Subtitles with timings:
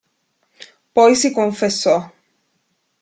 [0.95, 2.11] Poi si confessò.